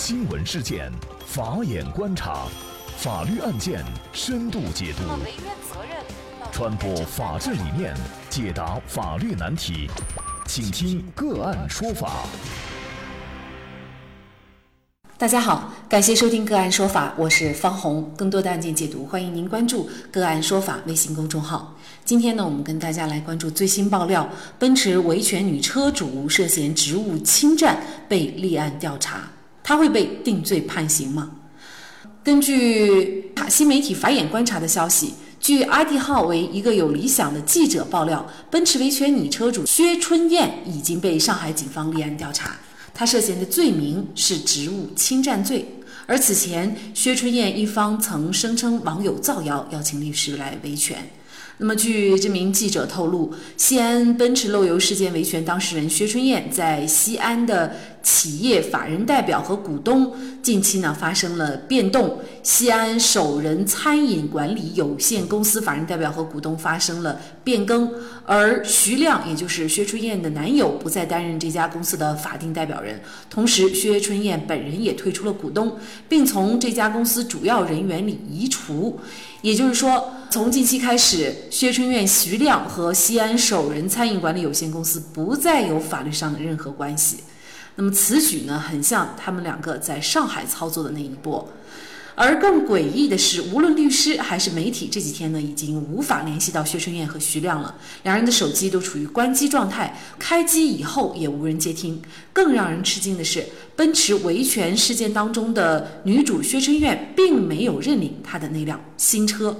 [0.00, 0.92] 新闻事件，
[1.26, 2.46] 法眼观察，
[2.98, 5.02] 法律案件深度解读，
[6.52, 7.92] 传播法治理念，
[8.30, 9.90] 解答法律难题，
[10.46, 12.24] 请听个案说法。
[15.18, 18.08] 大家好，感谢收听个案说法，我是方红。
[18.16, 21.76] 更多的案件解读，欢迎您关注个案说法微信公众号。
[22.04, 24.30] 今天呢，我们跟大家来关注最新爆料：
[24.60, 29.28] 奔驰维权女车主涉嫌职务侵占被立案调查，
[29.68, 31.30] 他会被定罪判刑吗？
[32.24, 42.56] 根据新媒体法眼观察的消息，据 ID 号为一个有理想的记者爆料，奔驰维权女车主薛春燕已经被上海警方立案调查。
[42.94, 45.68] 她涉嫌的罪名是职务侵占罪，
[46.06, 51.10] 而此前薛春燕一方曾声称网友造谣，邀请律师来维权。
[51.60, 67.92] 那么，据这名记者透露，西安奔驰漏油事件维权当事人薛春燕在西安的企业法人代表和股东近期呢发生了变动，西安首人餐饮管理有限公司法人代表和股东发生了变更，
[68.24, 75.76] 而徐亮，也就是薛春燕的男友，不再担任这家公司的法定代表人，同时薛春燕本人也退出了股东，
[76.08, 79.00] 并从这家公司主要人员里移除。
[79.42, 87.18] 也就是说，从近期开始，薛春燕、徐亮和西安首人餐饮管理有限公司不再有法律上的任何关系。
[87.76, 91.48] 那么此举呢，很像他们两个在上海操作的那一波。
[92.20, 102.02] 而更诡异的是，无论律师还是媒体，这几天呢已经无法联系到薛春燕和徐亮了，两人的手机都处于关机状态，开机以后也无人接听。
[102.32, 109.56] 更让人吃惊的是，奔驰维权事件当中的女主薛春燕并没有认领她的那辆新车。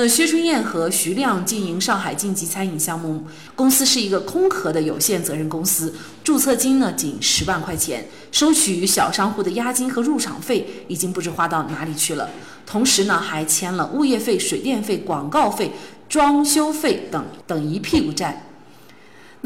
[0.00, 3.24] 那薛春燕和徐亮经营上海晋级餐饮项目
[3.56, 12.30] 公司是一个空壳的有限责任公司，注册金呢仅十万块钱，收取小商户的押金和入场费已经不知花到哪里去了。
[12.64, 15.72] 同时呢还签了物业费、水电费、广告费、
[16.08, 18.47] 装修费等等一屁股债。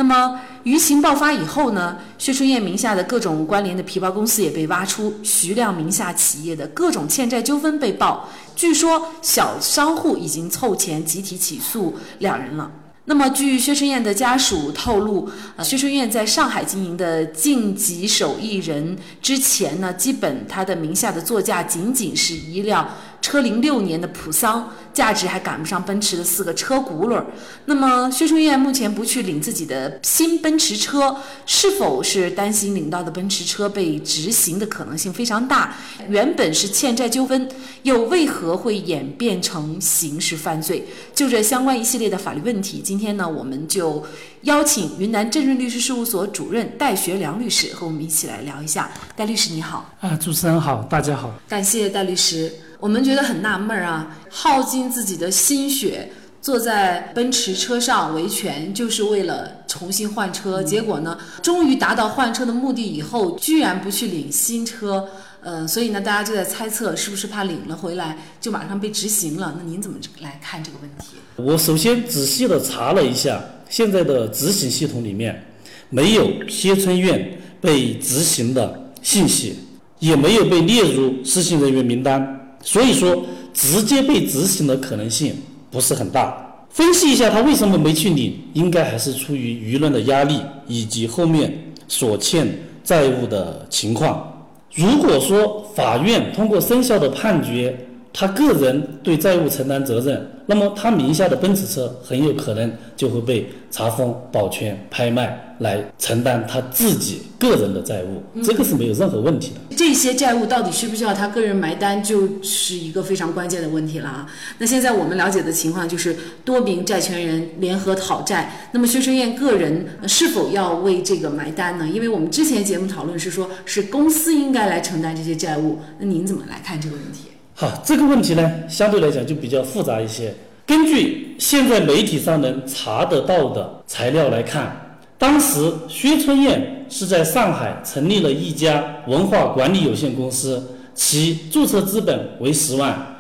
[0.02, 8.28] 那么舆情爆发以后呢，薛春燕名下的各种关联的皮包公司也被挖出，徐亮名下企业的各种欠债纠纷被曝。
[8.56, 12.68] 据说小商户已经凑钱集体起诉两人了。
[13.04, 22.88] 那么据薛春燕的家属透露，呃，薛春燕在上海经营的晋级手艺人之前呢，基本他的名下的座驾仅仅是一辆。
[23.22, 27.22] 车龄六年的普桑，价值还赶不上奔驰的四个车轱辘。
[27.66, 31.16] 那么薛春燕目前不去领自己的新奔驰车，
[31.46, 35.76] 是否是担心领到的奔驰车被执行的可能性非常大？
[36.08, 37.48] 原本是欠债纠纷，
[37.84, 40.84] 又为何会演变成刑事犯罪？
[41.14, 44.04] 就这相关一系列的法律问题，今天呢，我们就
[44.42, 48.90] 邀请云南正润律师事务所主任戴学良律师和我们一起来聊一下。
[49.14, 52.52] 戴律师你好，啊，主持人好，大家好，感谢戴律师。
[52.82, 56.10] 我们觉得很纳闷儿啊，耗尽自己的心血
[56.40, 60.60] 坐在奔驰车上维权，就是为了重新换车。
[60.60, 65.08] 结果呢，终于达到换车的目的以后，居然不去领新车。
[65.44, 69.54] 呃，所以呢，大家就在猜测，是不是怕领了回来就马上被执行了？
[69.56, 71.18] 那您怎么来看这个问题？
[71.36, 75.40] 我首先仔细的查了一下，现在的执行系统里面
[75.88, 79.54] 没有薛春院被执行的信息，
[80.00, 82.40] 也没有被列入失信人员名单。
[82.62, 85.34] 所以说，直接被执行的可能性
[85.70, 86.34] 不是很大。
[86.70, 91.52] 分析一下他为什么没去领，应该还是出于舆论的压力以及后面
[91.86, 92.48] 所欠
[92.82, 94.26] 债务的情况。
[94.74, 97.76] 如果说法院通过生效的判决，
[98.12, 109.74] 他个人对债务承担责任，那么他名下的奔驰车很有可能就会被查封、保全、拍卖来承担他自己个人的债务，这个是没有任何问题的。
[109.74, 114.26] 这些债务到底需不需要他个人埋单，就是一个非常关键的问题了啊。
[114.58, 121.88] 那现在我们了解的情况就是多名债权人联合讨债，那么薛春燕个人是否要为这个埋单呢？
[121.88, 127.31] 因为我们之前节目讨论是说，是公司应该来承担这些债务，那您怎么来看这个问题？
[127.62, 130.34] 好，这个问题呢，相对来讲就比较复杂一些。
[130.66, 140.60] 根据现在媒体上能查得到的材料来看，当时薛春燕是在上海成立了一家文化管理有限公司，
[140.92, 143.16] 其注册资本为十万，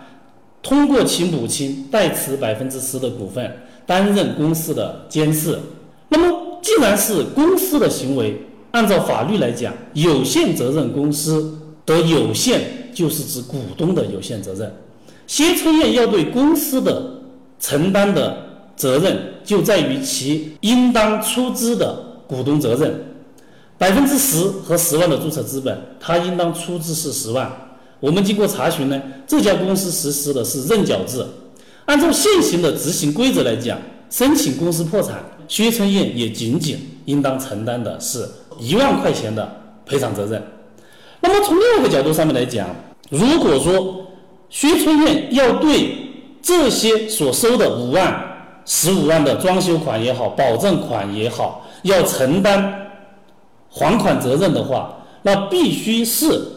[0.60, 3.48] 通过其母亲代持百分之十的股份，
[3.86, 5.56] 担任公司的监事。
[6.08, 8.36] 那么，既然是公司的行为，
[8.72, 11.56] 按照法律来讲，有限责任公司
[11.86, 12.81] 的有限。
[12.92, 14.72] 就是指股东的有限责任，
[15.26, 17.20] 薛春燕要对公司的
[17.58, 18.36] 承担的
[18.76, 23.06] 责任，就在于其应当出资的股东责任。
[23.78, 27.50] 百分之十和十万的注册资本，他应当出资是十万。
[27.98, 31.24] 我们经过查询呢，这家公司实施的是认缴制。
[31.86, 33.76] 按照现行的执行规则来讲，
[34.08, 38.28] 申请公司破产，薛春燕也仅仅应当承担的是
[38.60, 39.50] 一万块钱的
[39.84, 40.40] 赔偿责任。
[41.22, 42.68] 那么从另一个角度上面来讲，
[43.08, 44.04] 如果说
[44.50, 45.96] 薛春燕要对
[46.42, 48.22] 这些所收的五万、
[48.66, 52.90] 十五万的装修款也好、保证款也好，要承担
[53.70, 56.48] 还款责任的话，那必须是。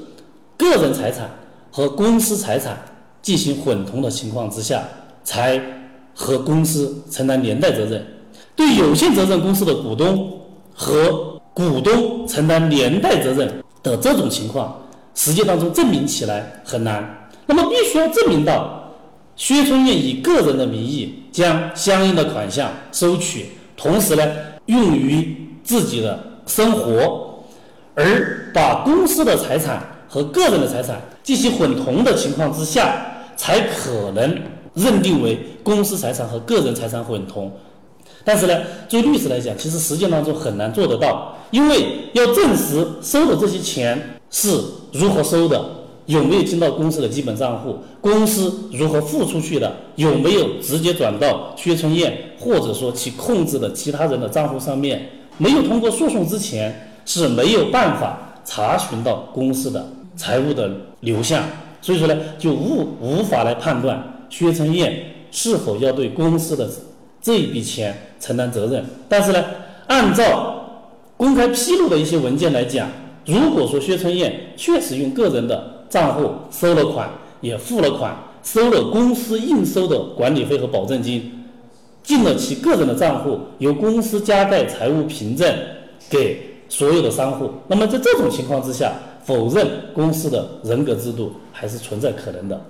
[0.57, 1.29] 个人财产
[1.69, 2.77] 和公司财产
[3.21, 4.81] 进行混同的情况之下，
[5.21, 5.61] 才
[6.13, 8.05] 和公司承担连带责任。
[8.55, 10.39] 对有限责任公司的股东
[10.73, 13.53] 和股东承担连带责任
[13.91, 14.75] 的这种情况，
[15.13, 17.29] 实际当中证明起来很难。
[17.45, 18.91] 那么必须要证明到
[19.35, 23.45] 薛春燕以个人的名义将相应的款项收取，
[23.77, 24.23] 同时呢
[24.65, 27.43] 用于自己的生活，
[27.93, 29.81] 而把公司的财产。
[30.07, 33.05] 和个人的财产进行混同的情况之下，
[33.35, 34.39] 才可能
[34.73, 37.51] 认定为公司财产和个人财产混同。
[38.23, 44.59] 但是呢，作为律师来讲，其实实践当中很难做得到，因为要证实收的这些钱是
[44.93, 45.63] 如何收的，
[46.05, 59.85] 有没有进到公司的基本账户，公司如何付出去的，有没有直接转到薛春燕或者说其控制的其他人的账户上面，没有通过诉讼之前是没有办法查询到公司的。
[60.17, 60.71] 财务的
[61.01, 61.43] 流向，
[61.81, 66.69] 所以说呢，就无无法来判断薛春燕是否要对公司的
[67.25, 68.85] 这一笔钱承担责任。
[69.09, 69.43] 但是呢，
[69.87, 70.63] 按照
[71.17, 72.87] 公开披露的一些文件来讲，
[73.25, 77.09] 如果说薛春燕确实用个人的账户收了款，
[77.41, 81.31] 也付了款，收了公司应收的管理费和保证金，
[82.03, 85.51] 进了其个人的账户，由公司加盖财务凭证
[86.07, 86.39] 给
[86.69, 88.93] 所有的商户，那么在这种情况之下。
[89.25, 92.63] 否认公司的人格制度还是存在可能的，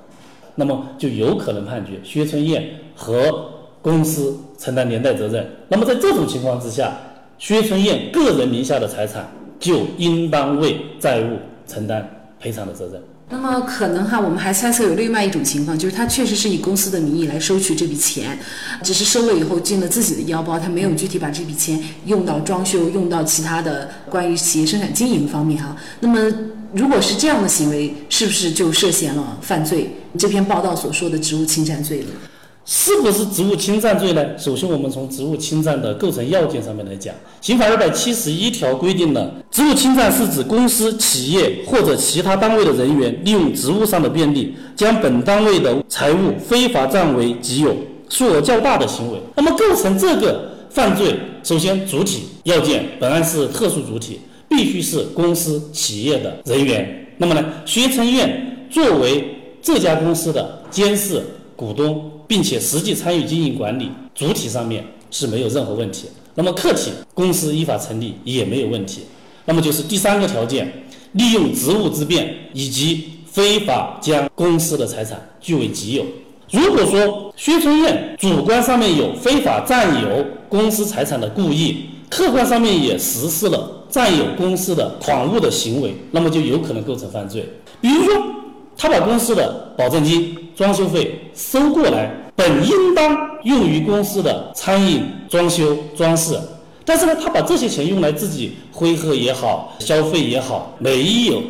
[0.56, 3.46] 那么就有可能判决薛春燕和
[3.86, 5.48] 公司承担连带责任。
[5.68, 6.92] 那么在这种情况之下，
[7.38, 9.30] 薛春燕个人名下的财产
[9.60, 11.38] 就应当为债务
[11.68, 12.04] 承担
[12.40, 13.00] 赔偿的责任。
[13.30, 18.36] 那么可能哈，我们还猜测有另外一种情况，就是他确实是以公司的名义来收取这笔钱，
[18.82, 25.76] 只是收了以后进了自己的腰包，他没有具体把这笔钱用到装修、用到其他的关于企业生产经营方面哈。
[26.00, 26.20] 那么
[26.74, 29.92] 如果是这样的行为，是不是就涉嫌了犯罪？
[30.18, 32.08] 这篇报道所说的职务侵占罪呢？
[32.66, 34.26] 是不是职务侵占罪呢？
[34.40, 47.76] 首先，我们从职务侵占的构成要件上面来讲，《刑法》二百七十一条规定了，职务侵占是指公司、企业或者其他单位的人员利用职务上的便利，将本单位的财物非法占为己有，
[48.10, 49.20] 数额较大的行为。
[49.36, 57.08] 那么，构成这个犯罪，首先主体要件，本案是特殊主体，必须是公司、企业的人员。
[57.18, 61.22] 那么呢，薛春燕作为这家公司的监事、
[61.56, 62.12] 股东。
[62.28, 66.08] 并且实际参与经营管理，主体上面是没有任何问题。
[66.34, 69.02] 那么客体公司依法成立也没有问题。
[69.46, 70.74] 那么就是第三个条件，
[71.12, 76.04] 利用职务之便以及非法将公司的财产据为己有。
[76.50, 87.48] 如果说薛春燕主观上面有非法占有公司财产的故意，客观上面也实施了占有公司的款物的行为，那么就有可能构成犯罪。
[87.80, 88.35] 比如说。
[88.86, 96.38] 他把公司的保证金、装修费收过来，本应当用于公司的餐饮、装修、装饰，
[96.86, 101.42] 但是呢，他把这些钱用来自己挥霍也好、消费也好，没有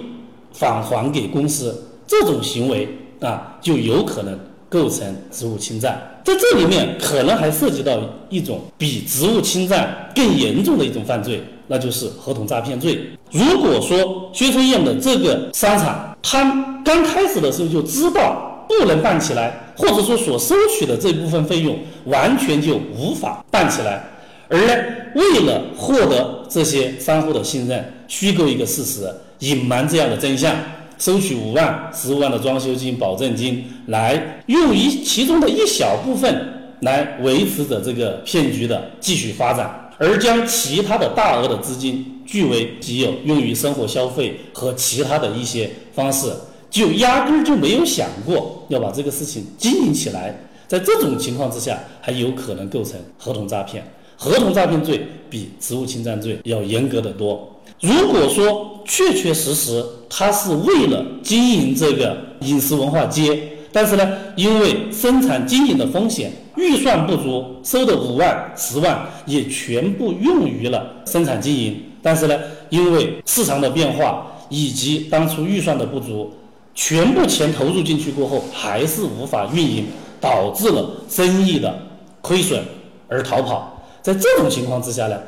[0.54, 2.88] 返还给公司，这种行为
[3.20, 4.40] 啊，就有可能
[4.70, 6.02] 构成职务侵占。
[6.24, 8.00] 在这里面，可能还涉及到
[8.30, 12.98] 一种比职务侵占更严重的一种犯罪，那就是合同诈骗罪。
[13.30, 24.04] 如果说薛春燕的这个商场，他刚开始的时候就知道不能办起来，或者说所收取的这部分费用完全就无法办起来，
[24.50, 24.74] 而呢，
[25.14, 29.08] 为了获得这些商户的信任，虚构一个事实，
[29.40, 30.56] 隐瞒这样的真相，
[30.98, 36.36] 收取五万、十五万的装修金、保证金，来用于其中的一小部分
[36.82, 46.32] 来维持着这个骗局的继续发展，而将其他的大额的资金据为己有，用于生活消费和其他的一些方式。
[46.70, 50.38] 就压根儿就没有想过要把这个事情经营起来，
[50.68, 53.82] 在这种情况之下，还有可能构成合同诈骗。
[54.18, 57.62] 合同诈骗罪比职务侵占罪要严格的多。
[57.80, 63.38] 如果说确确实实他是为了经营这个饮食文化街，
[63.72, 71.82] 但是呢，因为生产经营的风险，预算不足，收的五万、十万也全部用于了生产经营。
[72.02, 76.32] 但是呢，因为市场的变化以及当初预算的不足，
[76.74, 79.86] 全部钱投入进去过后，还是无法运营，
[80.22, 81.78] 导致了生意的
[82.22, 82.64] 亏损
[83.08, 83.82] 而逃跑。
[84.02, 85.20] 在这种情况之下呢，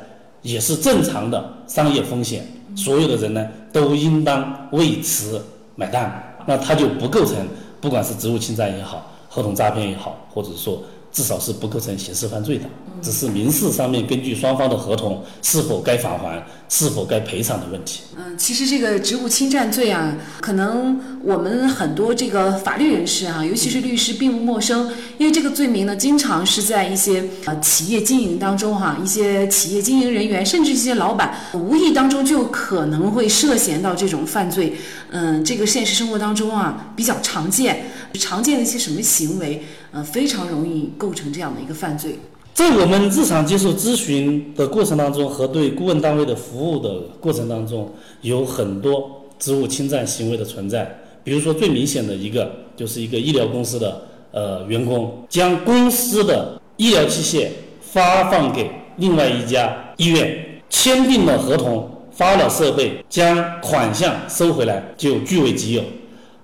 [0.42, 5.44] 也是正常的商业风险，所有的人呢都应当为此
[5.74, 7.36] 买单，那他就不构成
[7.80, 10.80] 不管是职务侵占也好，合同诈骗也好，或者说。
[11.10, 12.64] 至少是不构成刑事犯罪的，
[13.02, 18.02] 只是民事上面根据双方的合同是否该返还、是否该赔偿的问题。
[18.16, 34.76] 嗯，其实这个职务侵占罪啊，可能我们很多这个法律人士啊，尤其是律师并不陌生，因为这个罪名呢，经常是在一些呃企业经营当中哈，一些企业经营人员甚至一些老板无意当中就可能会涉嫌到这种犯罪。
[35.10, 39.64] 嗯，这个现实生活当中啊比较常见，常见的一些什么行为？
[39.90, 42.18] 呃，非常容易构成这样的一个犯罪。
[42.58, 47.88] 在我们日常接受咨询的过程当中，和对顾问单位的服务的过程当中，
[48.22, 50.92] 有很多职务侵占行为的存在。
[51.22, 57.46] 比如说，最明显的一个，就是一个医疗公司的呃员工，将公司的医疗器械
[57.80, 65.82] 发放给另外一家医院，签订了合同，发了设备，将款项收回来就据为己有。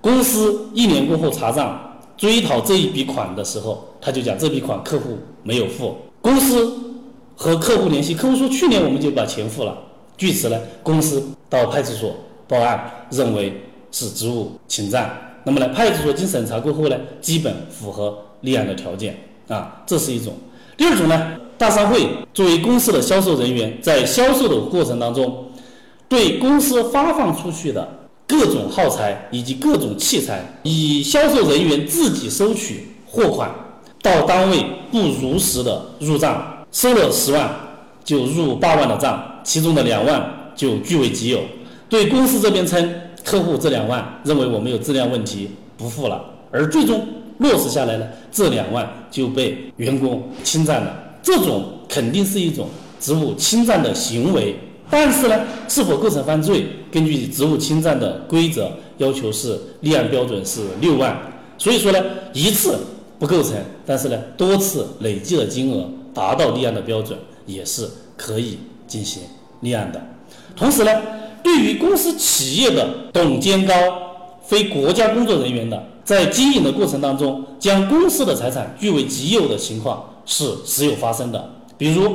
[0.00, 1.90] 公司一年过后查账。
[2.16, 6.78] 追讨这一笔款的时候，他就讲这笔款客户没有付，公司
[7.34, 9.78] 和客户联系，客户说去年我们就把钱付了。
[10.18, 12.14] 据此呢，公司到派出所
[12.46, 15.40] 报案，认为是职务侵占。
[15.44, 19.18] 那么呢，派出所经审查过后呢，基本符合立案的条件
[19.49, 20.34] 啊，这是一种。
[20.76, 25.46] 第二种呢，大商会作为公司的销售人员，在销售的过程当中，
[26.11, 28.00] 对公司发放出去的。
[28.26, 33.54] 各种耗材以及各种器材，以销售人员自己收取货款，
[34.04, 37.50] 到单位不如实的入账，收了十万
[38.04, 40.23] 就入八万的账，其中的两万
[40.54, 41.40] 就据为己有。
[41.88, 42.87] 对公司这边称，
[43.25, 47.02] 客户这两万认为我们有质量问题不付了，而最终
[47.38, 50.94] 落实下来呢，这两万就被员工侵占了。
[51.23, 52.68] 这种肯定是一种
[53.00, 54.54] 职务侵占的行为。
[54.90, 56.66] 但是呢，是否构成犯罪？
[56.92, 61.18] 根据职务侵占的规则要求是立案标准是六万，
[61.56, 61.99] 所以说呢，
[62.34, 62.78] 一次
[63.18, 63.54] 不构成，
[63.87, 69.23] 但是呢，多次累计的金额达到立案的标准，也是可以进行
[69.61, 70.00] 立案的。
[70.56, 70.90] 同时呢，
[71.42, 73.75] 对于公司企业的董监高
[74.44, 82.12] 非国家工作人员的，在经营的过程当中，将公司的财产据为己有的情况是时有发生的，比如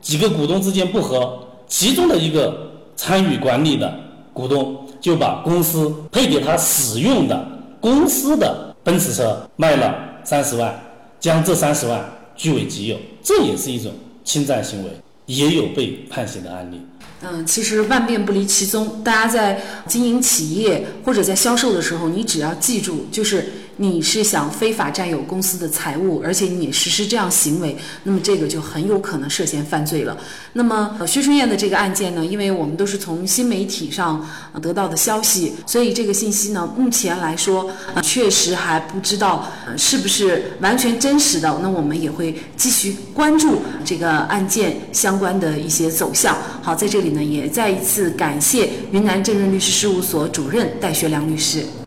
[0.00, 1.38] 几个股东之间不和。
[1.66, 2.54] 其中的一个
[2.94, 3.92] 参与管理的
[4.32, 7.44] 股东就把公司配给他使用的
[7.80, 9.92] 公司的奔驰车卖了
[10.24, 10.82] 三十万，
[11.20, 12.04] 将这三十万
[12.34, 13.92] 据为己有，这也是一种
[14.24, 14.90] 侵占行为，
[15.26, 16.80] 也有被判刑的案例。
[17.22, 23.52] 嗯，其实万变不离其宗，大家在经营企业或者在销售的时候，你只要记住，就是。
[23.76, 30.16] 你是想非法占有公司的财物，而且你实施这样行为，那么这个就很有可能涉嫌犯罪了。
[30.52, 34.24] 那么薛春燕的这个案件呢，因为我们都是从新媒体上
[34.62, 37.70] 得到的消息，所以这个信息呢，目前来说
[38.02, 41.58] 确实还不知道是不是完全真实的。
[41.62, 46.36] 那我们也会继续关注这个案件相关的一些走向。
[46.62, 51.64] 好，在这里呢，也再一次感谢云南正润律师事务所主任戴学良律师。